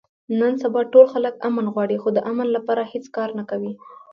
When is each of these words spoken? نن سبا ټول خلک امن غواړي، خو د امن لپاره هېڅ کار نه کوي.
نن 0.39 0.53
سبا 0.63 0.81
ټول 0.93 1.05
خلک 1.13 1.33
امن 1.47 1.65
غواړي، 1.73 1.97
خو 2.01 2.09
د 2.13 2.19
امن 2.31 2.47
لپاره 2.57 2.89
هېڅ 2.93 3.05
کار 3.15 3.29
نه 3.39 3.43
کوي. 3.49 3.73